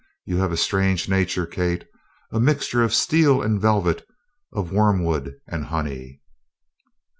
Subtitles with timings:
[0.25, 1.85] You have a strange nature, Kate
[2.31, 4.03] a mixture of steel and velvet,
[4.51, 6.23] of wormwood and honey."